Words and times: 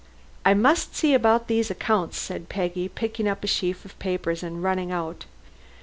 "I 0.43 0.55
must 0.55 0.95
see 0.95 1.13
about 1.13 1.47
these 1.47 1.69
accounts," 1.69 2.17
said 2.17 2.49
Peggy, 2.49 2.87
picking 2.89 3.27
up 3.27 3.43
a 3.43 3.47
sheaf 3.47 3.85
of 3.85 3.99
papers 3.99 4.41
and 4.41 4.63
running 4.63 4.91
out. 4.91 5.25